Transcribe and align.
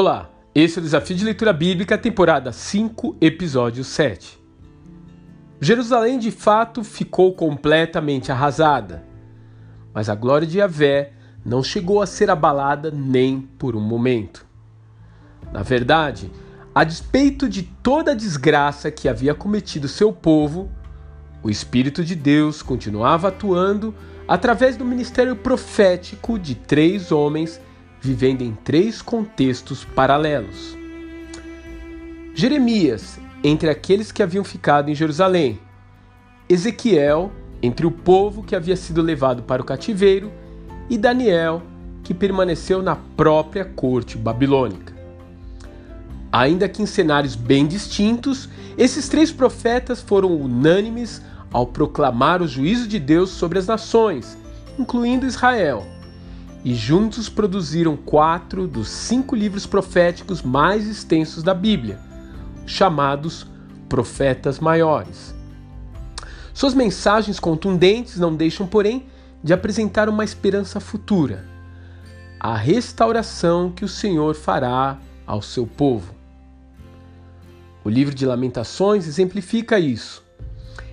Olá, 0.00 0.30
esse 0.54 0.78
é 0.78 0.80
o 0.80 0.84
Desafio 0.84 1.16
de 1.16 1.24
Leitura 1.24 1.52
Bíblica, 1.52 1.98
temporada 1.98 2.52
5, 2.52 3.16
episódio 3.20 3.82
7. 3.82 4.38
Jerusalém 5.60 6.20
de 6.20 6.30
fato 6.30 6.84
ficou 6.84 7.34
completamente 7.34 8.30
arrasada, 8.30 9.02
mas 9.92 10.08
a 10.08 10.14
glória 10.14 10.46
de 10.46 10.58
Yahvé 10.58 11.14
não 11.44 11.64
chegou 11.64 12.00
a 12.00 12.06
ser 12.06 12.30
abalada 12.30 12.92
nem 12.92 13.40
por 13.40 13.74
um 13.74 13.80
momento. 13.80 14.46
Na 15.52 15.64
verdade, 15.64 16.30
a 16.72 16.84
despeito 16.84 17.48
de 17.48 17.64
toda 17.64 18.12
a 18.12 18.14
desgraça 18.14 18.92
que 18.92 19.08
havia 19.08 19.34
cometido 19.34 19.88
seu 19.88 20.12
povo, 20.12 20.70
o 21.42 21.50
Espírito 21.50 22.04
de 22.04 22.14
Deus 22.14 22.62
continuava 22.62 23.30
atuando 23.30 23.92
através 24.28 24.76
do 24.76 24.84
ministério 24.84 25.34
profético 25.34 26.38
de 26.38 26.54
três 26.54 27.10
homens 27.10 27.60
vivendo 28.00 28.42
em 28.42 28.52
três 28.64 29.02
contextos 29.02 29.84
paralelos. 29.84 30.76
Jeremias, 32.34 33.18
entre 33.42 33.68
aqueles 33.68 34.12
que 34.12 34.22
haviam 34.22 34.44
ficado 34.44 34.90
em 34.90 34.94
Jerusalém, 34.94 35.58
Ezequiel, 36.48 37.32
entre 37.60 37.86
o 37.86 37.90
povo 37.90 38.42
que 38.42 38.54
havia 38.54 38.76
sido 38.76 39.02
levado 39.02 39.42
para 39.42 39.60
o 39.60 39.64
cativeiro, 39.64 40.30
e 40.88 40.96
Daniel, 40.96 41.62
que 42.04 42.14
permaneceu 42.14 42.82
na 42.82 42.96
própria 42.96 43.64
corte 43.64 44.16
babilônica. 44.16 44.94
Ainda 46.30 46.68
que 46.68 46.82
em 46.82 46.86
cenários 46.86 47.34
bem 47.34 47.66
distintos, 47.66 48.48
esses 48.76 49.08
três 49.08 49.32
profetas 49.32 50.00
foram 50.00 50.34
unânimes 50.34 51.20
ao 51.52 51.66
proclamar 51.66 52.40
o 52.40 52.48
juízo 52.48 52.86
de 52.86 52.98
Deus 52.98 53.30
sobre 53.30 53.58
as 53.58 53.66
nações, 53.66 54.38
incluindo 54.78 55.26
Israel 55.26 55.84
e 56.68 56.74
juntos 56.74 57.30
produziram 57.30 57.96
quatro 57.96 58.68
dos 58.68 58.90
cinco 58.90 59.34
livros 59.34 59.64
proféticos 59.64 60.42
mais 60.42 60.86
extensos 60.86 61.42
da 61.42 61.54
Bíblia, 61.54 61.98
chamados 62.66 63.46
Profetas 63.88 64.60
Maiores. 64.60 65.34
Suas 66.52 66.74
mensagens 66.74 67.40
contundentes 67.40 68.18
não 68.18 68.36
deixam, 68.36 68.66
porém, 68.66 69.06
de 69.42 69.54
apresentar 69.54 70.10
uma 70.10 70.22
esperança 70.22 70.78
futura, 70.78 71.48
a 72.38 72.54
restauração 72.54 73.72
que 73.72 73.86
o 73.86 73.88
Senhor 73.88 74.34
fará 74.34 74.98
ao 75.26 75.40
seu 75.40 75.66
povo. 75.66 76.14
O 77.82 77.88
livro 77.88 78.14
de 78.14 78.26
Lamentações 78.26 79.06
exemplifica 79.06 79.78
isso. 79.78 80.22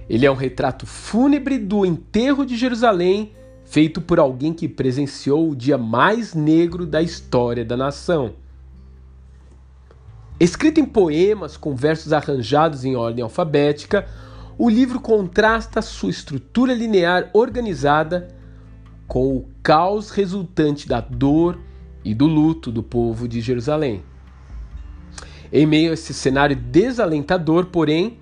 Ele 0.07 0.25
é 0.25 0.31
um 0.31 0.35
retrato 0.35 0.85
fúnebre 0.88 1.57
do 1.57 1.85
enterro 1.85 2.45
de 2.45 2.55
Jerusalém 2.55 3.35
feito 3.66 3.99
por 3.99 4.19
alguém 4.19 4.53
que 4.53 4.69
presenciou 4.69 5.49
o 5.49 5.55
dia 5.55 5.77
mais 5.77 6.33
negro 6.33 6.85
da 6.85 7.02
história 7.02 7.66
da 7.66 7.75
nação. 7.75 8.33
Escrito 10.39 10.80
em 10.80 10.85
poemas 10.85 11.57
com 11.57 11.75
versos 11.75 12.13
arranjados 12.13 12.85
em 12.85 12.95
ordem 12.95 13.23
alfabética, 13.23 14.07
o 14.57 14.69
livro 14.69 14.99
contrasta 14.99 15.81
sua 15.81 16.09
estrutura 16.09 16.73
linear 16.73 17.30
organizada 17.33 18.27
com 19.07 19.35
o 19.35 19.49
caos 19.61 20.11
resultante 20.11 20.88
da 20.88 21.02
dor 21.02 21.59
e 22.03 22.13
do 22.13 22.27
luto 22.27 22.72
do 22.72 22.83
povo 22.83 23.27
de 23.27 23.41
Jerusalém. 23.41 24.03
Em 25.52 25.66
meio 25.66 25.91
a 25.91 25.94
esse 25.94 26.13
cenário 26.13 26.55
desalentador, 26.55 27.67
porém, 27.67 28.19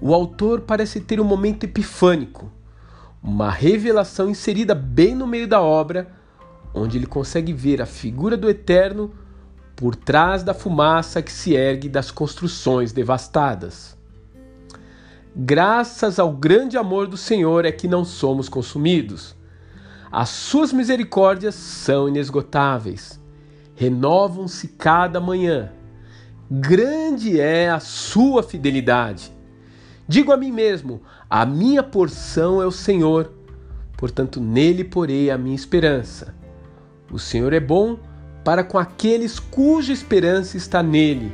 o 0.00 0.14
autor 0.14 0.62
parece 0.62 1.00
ter 1.00 1.20
um 1.20 1.24
momento 1.24 1.64
epifânico 1.64 2.50
uma 3.26 3.50
revelação 3.50 4.30
inserida 4.30 4.72
bem 4.72 5.12
no 5.12 5.26
meio 5.26 5.48
da 5.48 5.60
obra, 5.60 6.06
onde 6.72 6.96
ele 6.96 7.06
consegue 7.06 7.52
ver 7.52 7.82
a 7.82 7.86
figura 7.86 8.36
do 8.36 8.48
Eterno 8.48 9.12
por 9.74 9.96
trás 9.96 10.44
da 10.44 10.54
fumaça 10.54 11.20
que 11.20 11.32
se 11.32 11.52
ergue 11.52 11.88
das 11.88 12.12
construções 12.12 12.92
devastadas. 12.92 13.96
Graças 15.34 16.20
ao 16.20 16.32
grande 16.32 16.78
amor 16.78 17.08
do 17.08 17.16
Senhor 17.16 17.64
é 17.64 17.72
que 17.72 17.88
não 17.88 18.04
somos 18.04 18.48
consumidos. 18.48 19.34
As 20.10 20.28
suas 20.28 20.72
misericórdias 20.72 21.56
são 21.56 22.08
inesgotáveis, 22.08 23.20
renovam-se 23.74 24.68
cada 24.68 25.20
manhã. 25.20 25.72
Grande 26.48 27.40
é 27.40 27.68
a 27.68 27.80
sua 27.80 28.42
fidelidade. 28.42 29.35
Digo 30.08 30.32
a 30.32 30.36
mim 30.36 30.52
mesmo: 30.52 31.02
a 31.28 31.44
minha 31.44 31.82
porção 31.82 32.62
é 32.62 32.66
o 32.66 32.70
Senhor, 32.70 33.32
portanto 33.96 34.40
nele 34.40 34.84
porei 34.84 35.30
a 35.30 35.38
minha 35.38 35.56
esperança. 35.56 36.34
O 37.10 37.18
Senhor 37.18 37.52
é 37.52 37.60
bom 37.60 37.98
para 38.44 38.62
com 38.62 38.78
aqueles 38.78 39.38
cuja 39.38 39.92
esperança 39.92 40.56
está 40.56 40.82
nele, 40.82 41.32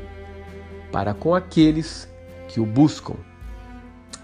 para 0.90 1.12
com 1.12 1.34
aqueles 1.34 2.08
que 2.48 2.60
o 2.60 2.66
buscam. 2.66 3.16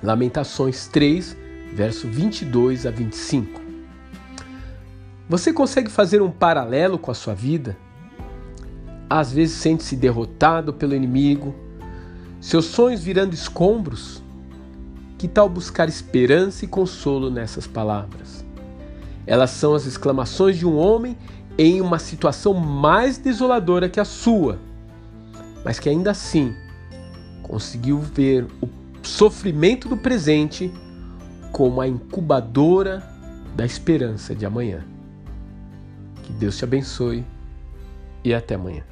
Lamentações 0.02 0.86
3, 0.86 1.36
verso 1.74 2.06
22 2.06 2.86
a 2.86 2.90
25. 2.90 3.60
Você 5.28 5.52
consegue 5.52 5.90
fazer 5.90 6.22
um 6.22 6.30
paralelo 6.30 6.98
com 6.98 7.10
a 7.10 7.14
sua 7.14 7.34
vida? 7.34 7.76
Às 9.10 9.32
vezes 9.32 9.56
sente-se 9.56 9.96
derrotado 9.96 10.72
pelo 10.72 10.94
inimigo, 10.94 11.54
seus 12.40 12.66
sonhos 12.66 13.02
virando 13.02 13.34
escombros, 13.34 14.22
que 15.18 15.26
tal 15.26 15.48
buscar 15.48 15.88
esperança 15.88 16.64
e 16.64 16.68
consolo 16.68 17.28
nessas 17.28 17.66
palavras? 17.66 18.44
Elas 19.26 19.50
são 19.50 19.74
as 19.74 19.84
exclamações 19.84 20.56
de 20.56 20.64
um 20.64 20.78
homem 20.78 21.18
em 21.58 21.80
uma 21.80 21.98
situação 21.98 22.54
mais 22.54 23.18
desoladora 23.18 23.88
que 23.88 23.98
a 23.98 24.04
sua, 24.04 24.58
mas 25.64 25.80
que 25.80 25.88
ainda 25.88 26.12
assim 26.12 26.54
conseguiu 27.42 27.98
ver 27.98 28.46
o 28.62 28.68
sofrimento 29.02 29.88
do 29.88 29.96
presente 29.96 30.72
como 31.50 31.80
a 31.80 31.88
incubadora 31.88 33.02
da 33.56 33.66
esperança 33.66 34.34
de 34.34 34.46
amanhã. 34.46 34.84
Que 36.22 36.32
Deus 36.32 36.56
te 36.56 36.62
abençoe 36.62 37.24
e 38.22 38.32
até 38.32 38.54
amanhã. 38.54 38.84